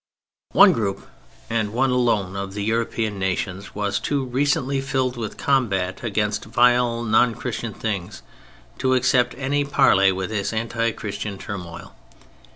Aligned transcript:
One 0.53 0.73
group, 0.73 1.05
and 1.47 1.73
one 1.73 1.91
alone, 1.91 2.35
of 2.35 2.55
the 2.55 2.63
European 2.63 3.19
nations 3.19 3.75
was 3.75 3.99
too 3.99 4.25
recently 4.25 4.81
filled 4.81 5.15
with 5.15 5.37
combat 5.37 6.03
against 6.03 6.45
vile 6.45 7.03
non 7.03 7.35
Christian 7.35 7.75
things 7.75 8.23
to 8.79 8.95
accept 8.95 9.35
any 9.37 9.63
parley 9.63 10.11
with 10.11 10.31
this 10.31 10.53
anti 10.53 10.89
Christian 10.93 11.37
turmoil. 11.37 11.93